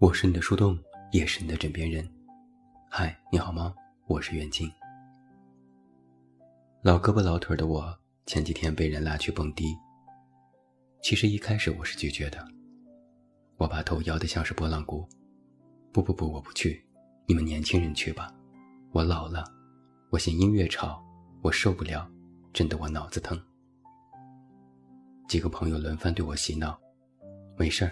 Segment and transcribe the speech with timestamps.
[0.00, 0.78] 我是你的树洞，
[1.10, 2.08] 也是你的枕边人。
[2.88, 3.74] 嗨，你好吗？
[4.06, 4.70] 我是袁静。
[6.82, 7.92] 老胳膊老腿的我，
[8.24, 9.76] 前几天被人拉去蹦迪。
[11.02, 12.46] 其实一开始我是拒绝的，
[13.56, 15.04] 我把头摇得像是拨浪鼓。
[15.92, 16.80] 不不不，我不去，
[17.26, 18.32] 你们年轻人去吧。
[18.92, 19.42] 我老了，
[20.10, 21.04] 我嫌音乐吵，
[21.42, 22.08] 我受不了，
[22.52, 23.36] 真的我脑子疼。
[25.26, 26.78] 几个朋友轮番对我洗脑，
[27.56, 27.90] 没事儿，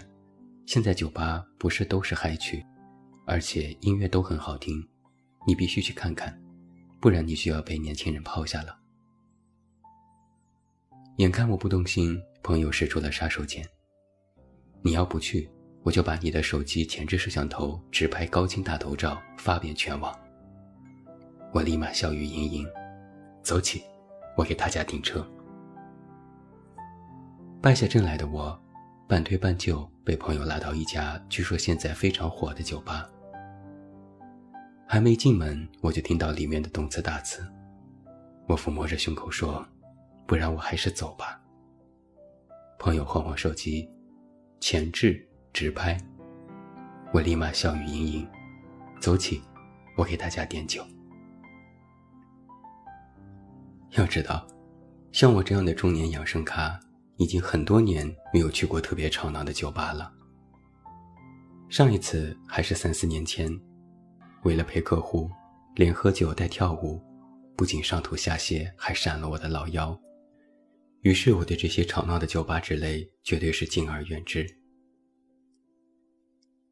[0.67, 2.61] 现在酒吧不是都是嗨曲，
[3.25, 4.85] 而且音乐都很好听，
[5.47, 6.37] 你必须去看看，
[6.99, 8.77] 不然你就要被年轻人抛下了。
[11.19, 13.65] 眼看我不动心，朋友使出了杀手锏。
[14.81, 15.49] 你要不去，
[15.83, 20.13] 我就把你的手机前置摄像头直拍高清大头照发遍全网。
[21.53, 22.67] 我立马笑语盈盈，
[23.41, 23.81] 走起，
[24.35, 25.25] 我给大家订车。
[27.61, 28.61] 败下阵来的我，
[29.07, 33.09] 半推半就被朋友拉到一家据说现在非常火的酒吧。
[34.87, 37.45] 还没进门，我就听到里面的动词大词。
[38.47, 39.67] 我抚摸着胸口说
[40.25, 41.37] ：“不然我还是走吧。”
[42.79, 43.85] 朋友晃晃手机，
[44.61, 45.99] 前置直拍。
[47.11, 48.27] 我立马笑语盈盈，
[49.01, 49.41] 走起，
[49.97, 50.81] 我给大家点酒。
[53.97, 54.47] 要知道，
[55.11, 56.79] 像我这样的中年养生咖。
[57.17, 60.11] 已经很多年没有去过特别吵闹的酒吧了。
[61.69, 63.51] 上一次还是三四年前，
[64.43, 65.29] 为了陪客户，
[65.75, 67.01] 连喝酒带跳舞，
[67.55, 69.99] 不仅上吐下泻，还闪了我的老腰。
[71.01, 74.47] 于是我对这些吵闹的酒吧之类绝对是敬而远之。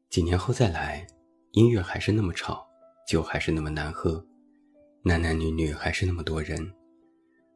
[0.08, 1.06] 几年后再来，
[1.52, 2.66] 音乐还是那么吵，
[3.08, 4.24] 酒还是那么难喝，
[5.02, 6.72] 男男女女还是那么多人，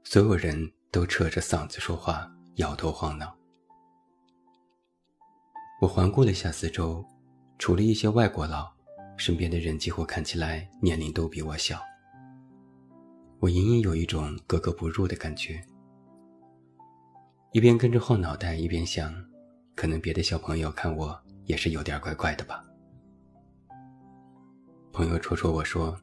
[0.04, 2.30] 所有人都扯着嗓子说话。
[2.60, 3.34] 摇头晃脑。
[5.80, 7.02] 我环顾了下四周，
[7.58, 8.70] 除了一些外国佬，
[9.16, 11.80] 身边的人几乎看起来年龄都比我小。
[13.38, 15.58] 我隐隐有一种格格不入的感觉，
[17.52, 19.10] 一边跟着晃脑袋，一边想，
[19.74, 22.62] 可能别的小朋友看我也是有点怪怪的吧。
[24.92, 25.98] 朋友戳戳我说：“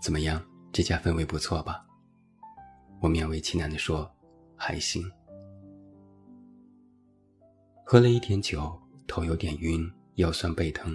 [0.00, 0.42] 怎么样，
[0.72, 1.84] 这家氛围不错吧？”
[3.02, 4.10] 我勉为其难地说
[4.56, 5.04] ：“还行。”
[7.90, 10.94] 喝了一点酒，头有点晕，腰酸背疼。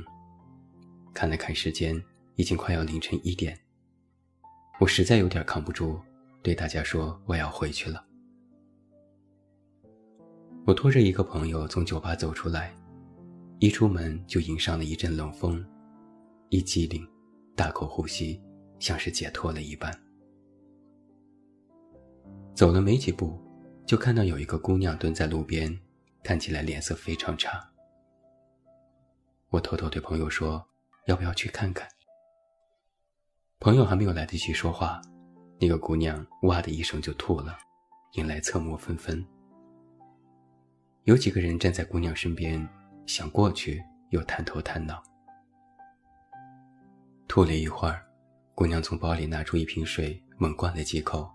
[1.11, 1.99] 看了看时间，
[2.35, 3.59] 已经快要凌晨一点。
[4.79, 5.99] 我实在有点扛不住，
[6.43, 8.05] 对大家说：“我要回去了。”
[10.67, 12.77] 我拖着一个朋友从酒吧走出来，
[13.57, 15.65] 一出门就迎上了一阵冷风，
[16.49, 17.03] 一激灵，
[17.55, 18.39] 大口呼吸，
[18.77, 19.91] 像是解脱了一般。
[22.53, 23.35] 走了没几步，
[23.83, 25.75] 就看到有一个姑娘蹲在路边。
[26.23, 27.69] 看起来脸色非常差。
[29.49, 30.65] 我偷偷对朋友说
[31.05, 31.87] ：“要不要去看看？”
[33.59, 35.01] 朋友还没有来得及说话，
[35.59, 37.57] 那个姑娘哇的一声就吐了，
[38.13, 39.23] 引来侧目纷纷。
[41.03, 42.67] 有几个人站在姑娘身边，
[43.05, 45.03] 想过去，又探头探脑。
[47.27, 48.05] 吐了一会儿，
[48.55, 51.29] 姑娘从包里拿出一瓶水，猛灌了几口，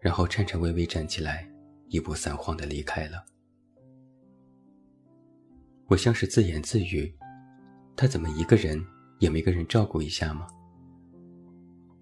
[0.00, 1.48] 然后颤颤巍巍站起来，
[1.88, 3.24] 一步三晃地离开了。
[5.88, 7.10] 我像是自言自语
[7.96, 8.78] ：“他怎么一个人
[9.20, 10.46] 也没个人照顾一下吗？”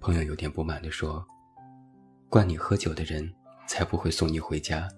[0.00, 1.24] 朋友有点不满地说
[2.28, 3.32] ：“惯你喝酒的人
[3.68, 4.88] 才不会送你回家，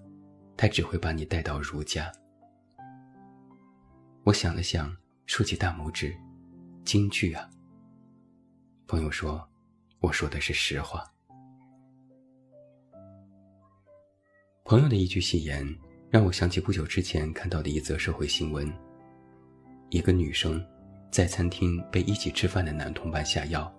[0.57, 2.11] 他只会把你带到如家。”
[4.25, 4.91] 我想了想，
[5.27, 6.11] 竖起大拇指
[6.83, 7.47] ：“京剧啊！”
[8.87, 9.47] 朋友说
[10.01, 11.05] ：“我说的是实话。”
[14.65, 15.63] 朋友的一句戏言。
[16.09, 18.67] 让我想起不久之前看到的一则社会新闻：
[19.89, 20.59] 一个女生
[21.11, 23.71] 在餐厅被一起吃饭的男同伴下药，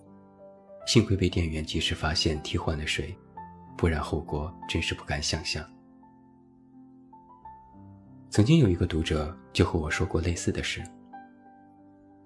[0.87, 3.13] 幸亏被店员及时发现替换了水，
[3.77, 5.69] 不然后果真是不敢想象。
[8.31, 10.81] 曾经有一个读者就和我说过类似的事。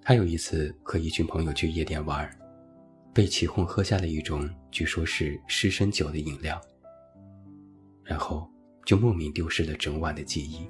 [0.03, 2.29] 他有一次和一群朋友去夜店玩，
[3.11, 6.61] 被起哄喝下了一种据说是湿身酒的饮料，
[8.03, 8.47] 然后。
[8.85, 10.65] 就莫名丢失了整晚的记忆。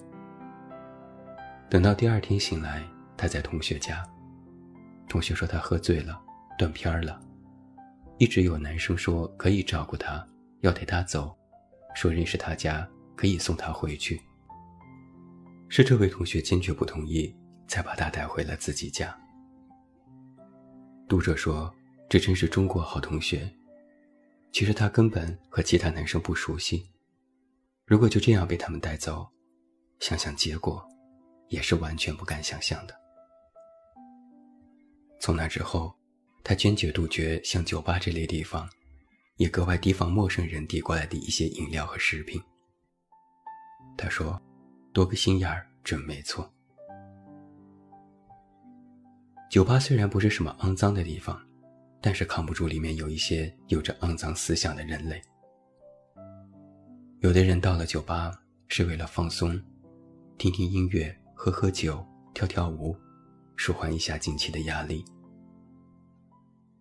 [1.69, 2.81] 等到第二天醒来，
[3.17, 4.03] 他在同学家，
[5.09, 6.19] 同学说他喝醉了，
[6.57, 7.19] 断片了。
[8.17, 10.25] 一直有男生说可以照顾他，
[10.61, 11.35] 要带他走，
[11.93, 14.21] 说认识他家可以送他回去。
[15.67, 17.35] 是这位同学坚决不同意，
[17.67, 19.13] 才把他带回了自己家。
[21.09, 21.73] 读者说，
[22.07, 23.51] 这真是中国好同学。
[24.51, 26.89] 其实他根本和其他男生不熟悉。
[27.85, 29.27] 如果就这样被他们带走，
[29.99, 30.83] 想想结果，
[31.49, 32.95] 也是完全不敢想象的。
[35.19, 35.95] 从那之后，
[36.43, 38.67] 他坚决杜绝像酒吧这类地方，
[39.37, 42.41] 也格外提防陌生人递过来的一些饮料和食品。
[43.95, 44.41] 他说
[44.91, 46.51] ：“多个心眼儿准没错。”
[49.47, 51.39] 酒吧虽然不是什么肮脏的地方，
[52.01, 55.21] 但是扛不住里面有一些有着肮脏思想的人类。
[57.25, 58.31] 有的人到了酒吧
[58.67, 59.59] 是为了放松，
[60.37, 62.05] 听听音乐，喝喝酒，
[62.35, 62.95] 跳跳舞，
[63.55, 65.03] 舒缓一下近期的压力；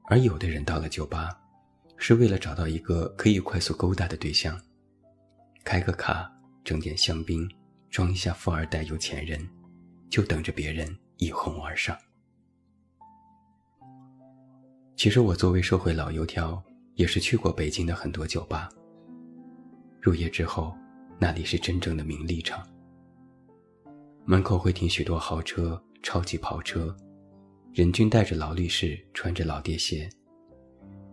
[0.05, 1.31] 而有的人到了酒吧，
[1.97, 4.61] 是为了找到一个可以快速勾搭的对象，
[5.65, 6.31] 开个卡，
[6.63, 7.49] 整点香槟，
[7.89, 9.49] 装一下富二代有钱人，
[10.11, 11.97] 就等着别人一哄而上。
[14.95, 16.63] 其实我作为社会老油条，
[16.97, 18.69] 也是去过北京的很多酒吧。
[20.05, 20.77] 入夜之后，
[21.19, 22.63] 那里是真正的名利场。
[24.27, 26.95] 门口会停许多豪车、超级跑车，
[27.73, 30.07] 人均戴着劳力士，穿着老爹鞋。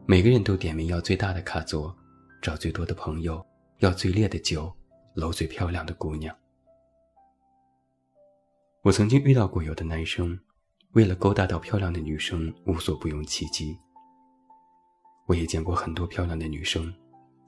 [0.06, 1.96] 每个人都点名要最大的卡座，
[2.42, 3.42] 找最多的朋友，
[3.78, 4.70] 要最烈的酒，
[5.14, 6.36] 搂最漂亮的姑娘。
[8.82, 10.38] 我曾经遇到过有的男生。
[10.92, 13.74] 为了勾搭到漂亮的女生，无所不用其极。
[15.28, 16.94] 我也见过很多漂亮的女生，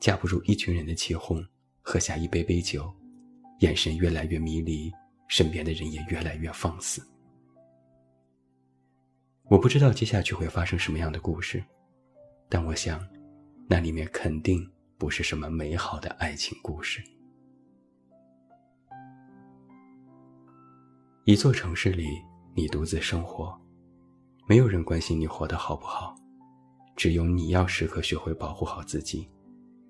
[0.04, 1.42] 架不住一群人的起哄，
[1.82, 2.94] 喝下一杯杯酒，
[3.60, 4.92] 眼神越来越迷离，
[5.30, 7.02] 身边的人也越来越放肆。
[9.46, 11.64] 我不知道接下去会发生什么样的故事，
[12.50, 13.02] 但我想，
[13.70, 17.02] 那里面肯定不是什么美好的爱情故事。
[21.24, 22.06] 一座城市里。
[22.56, 23.60] 你独自生活，
[24.48, 26.14] 没有人关心你活得好不好，
[26.96, 29.28] 只有你要时刻学会保护好自己，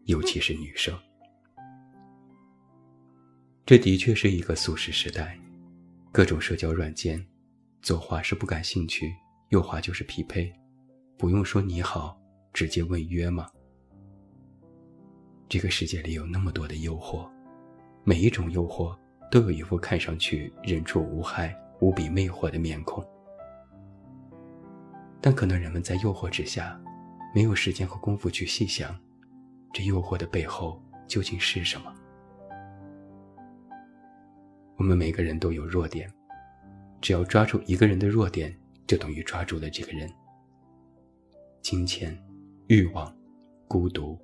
[0.05, 0.97] 尤其是女生。
[3.65, 5.39] 这的确是一个速食时代，
[6.11, 7.25] 各种社交软件，
[7.81, 9.13] 左滑是不感兴趣，
[9.50, 10.53] 右滑就是匹配，
[11.17, 12.19] 不用说你好，
[12.53, 13.47] 直接问约吗？
[15.50, 17.29] 这个世界里有那么多的诱惑，
[18.03, 18.97] 每一种诱惑
[19.31, 21.57] 都有一副看上去人畜无害。
[21.79, 23.05] 无比魅惑的面孔，
[25.19, 26.79] 但可能人们在诱惑之下，
[27.35, 28.97] 没有时间和功夫去细想，
[29.73, 31.91] 这诱惑的背后究竟是什么？
[34.77, 36.07] 我们每个人都有弱点，
[37.01, 38.55] 只要抓住一个人的弱点，
[38.85, 40.07] 就等于抓住了这个人。
[41.61, 42.15] 金钱、
[42.67, 43.11] 欲望、
[43.67, 44.19] 孤独，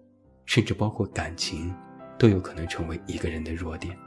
[0.46, 1.74] 甚至包括感情，
[2.20, 3.98] 都有可能成为一个人的弱点。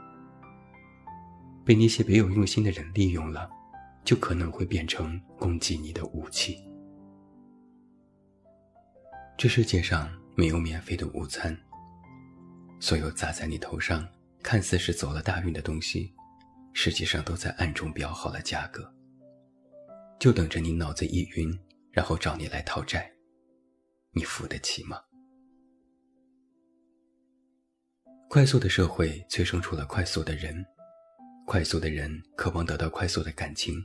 [1.65, 3.49] 被那些别有用心的人利用了，
[4.05, 6.57] 就可能会变成攻击你的武器。
[9.35, 11.57] 这世界上没有免费的午餐，
[12.79, 14.07] 所有砸在你头上
[14.41, 16.13] 看似是走了大运的东西，
[16.73, 18.91] 实际上都在暗中标好了价格，
[20.19, 21.57] 就等着你脑子一晕，
[21.91, 23.11] 然后找你来讨债，
[24.11, 24.99] 你付得起吗？
[28.29, 30.65] 快速的社会催生出了快速的人。
[31.45, 33.75] 快速的人渴望得到快速的感情，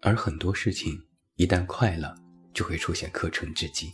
[0.00, 0.98] 而很多事情
[1.34, 2.16] 一旦快了，
[2.54, 3.92] 就会出现可乘之机。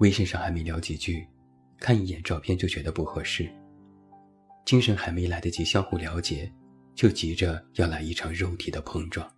[0.00, 1.26] 微信上还没聊几句，
[1.78, 3.50] 看一眼照片就觉得不合适，
[4.64, 6.50] 精神还没来得及相互了解，
[6.94, 9.30] 就急着要来一场肉体的碰撞。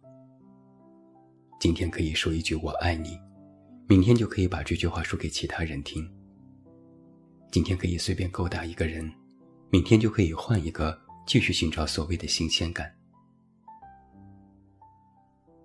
[1.59, 3.19] 今天可以说一句“我爱你”，
[3.89, 6.09] 明天就可以把这句话说给其他人听。
[7.51, 9.13] 今天可以随便勾搭一个人。
[9.69, 12.95] 明天就可以换一个，继续寻找所谓的新鲜感。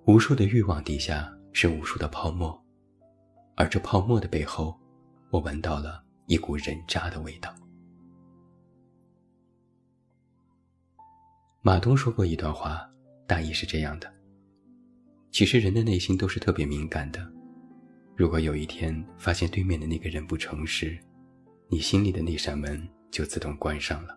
[0.06, 2.58] 无数的欲望底下是无数的泡沫，
[3.56, 4.80] 而这泡沫的背后，
[5.30, 7.54] 我闻到了一股人渣的味道。
[11.62, 12.90] 马东说过一段话，
[13.26, 14.12] 大意是这样的：
[15.32, 17.26] 其实人的内心都是特别敏感的，
[18.16, 20.98] 如果有一天发现对面的那个人不诚实，
[21.70, 22.88] 你心里的那扇门。
[23.10, 24.16] 就自动关上了。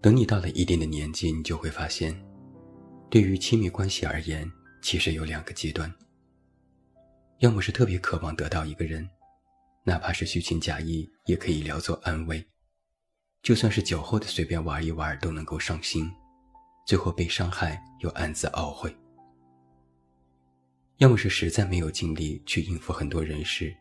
[0.00, 2.18] 等你到了一定的年纪，你就会发现，
[3.10, 5.94] 对于亲密关系而言，其实有两个极端。
[7.42, 9.08] 要么是特别渴望得到一个人，
[9.82, 12.40] 哪怕是虚情假意，也可以聊作安慰；
[13.42, 16.08] 就算是酒后的随便玩一玩，都能够上心，
[16.86, 18.96] 最后被伤害又暗自懊悔。
[20.98, 23.74] 要么是实在没有精力去应付很多人事，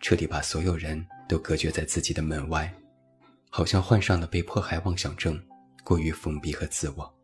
[0.00, 1.04] 彻底把所有人。
[1.28, 2.70] 都隔绝在自己的门外，
[3.48, 5.42] 好像患上了被迫害妄想症，
[5.82, 7.14] 过于封闭和自我。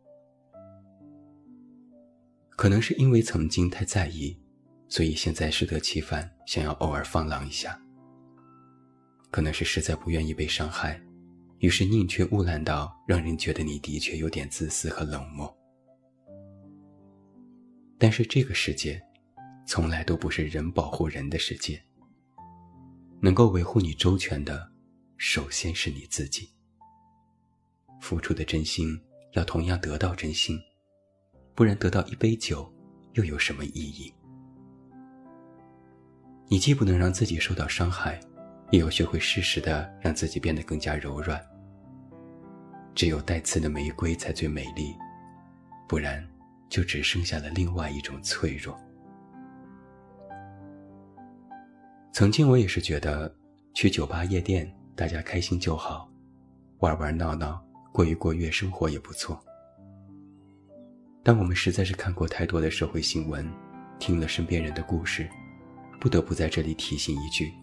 [2.49, 4.35] 可能是因为曾经太在意，
[4.89, 7.79] 所以现在适得其反，想要偶尔放浪一下。
[9.31, 10.99] 可能是实在不愿意被伤害，
[11.59, 15.55] 于是宁缺毋滥到让人觉得你的确有点自私和冷漠。
[17.99, 18.99] 但是这个世界，
[19.67, 21.79] 从来都不是人保护人的世界。
[23.21, 24.71] 能够维护你周全的，
[25.17, 26.49] 首先是你自己。
[28.01, 28.99] 付出的真心
[29.33, 30.57] 要同样得到真心，
[31.53, 32.73] 不然得到一杯酒，
[33.13, 34.11] 又有什么意义？
[36.51, 38.19] 你既不能让自己受到伤害，
[38.71, 41.39] 也要学会适时的让自己变得更加柔软。
[42.95, 44.95] 只有带刺的玫瑰才最美丽，
[45.87, 46.27] 不然
[46.67, 48.75] 就只剩下了另外一种脆弱。
[52.11, 53.31] 曾经我也是觉得，
[53.75, 56.09] 去酒吧夜店，大家开心就好，
[56.79, 57.63] 玩玩闹闹，
[57.93, 59.39] 过一过月生活也不错。
[61.21, 63.47] 但我们实在是看过太多的社会新闻，
[63.99, 65.29] 听了身边人的故事，
[65.99, 67.53] 不得不在这里提醒一句：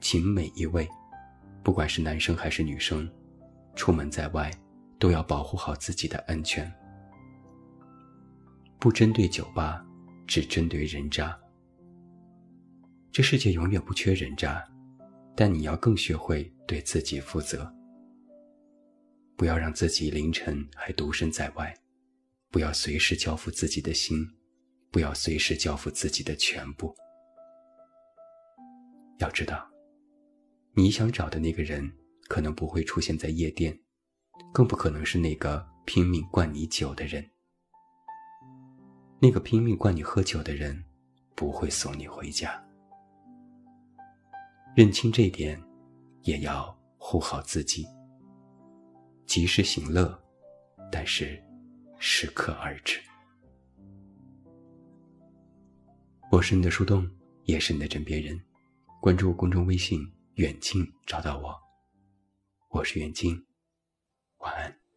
[0.00, 0.88] 请每一位，
[1.62, 3.10] 不管是男生还是女生，
[3.76, 4.50] 出门在外
[4.98, 6.72] 都要保护好自己的安全。
[8.78, 9.84] 不针对酒吧，
[10.26, 11.38] 只针对人渣。
[13.12, 14.64] 这世界永远不缺人渣，
[15.36, 17.70] 但你要更学会对自己负责。
[19.36, 21.74] 不要让自己凌晨还独身在外，
[22.50, 24.26] 不要随时交付自己的心，
[24.90, 26.94] 不要随时交付自己的全部。
[29.18, 29.68] 要知道，
[30.74, 31.90] 你想找的那个人，
[32.28, 33.76] 可能不会出现在夜店，
[34.52, 37.28] 更不可能是那个拼命灌你酒的人。
[39.20, 40.84] 那个拼命灌你喝酒的人，
[41.34, 42.64] 不会送你回家。
[44.76, 45.60] 认清这点，
[46.22, 47.84] 也要护好自己。
[49.26, 50.16] 及时行乐，
[50.92, 51.42] 但是
[51.98, 53.00] 适可而止。
[56.30, 57.10] 我是你的树洞，
[57.44, 58.40] 也是你的枕边人。
[59.00, 60.00] 关注公众微信
[60.34, 61.54] “远近”，找到我。
[62.70, 63.46] 我是远近，
[64.38, 64.87] 晚安。